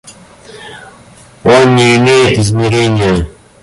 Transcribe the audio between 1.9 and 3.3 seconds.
имеет измерения.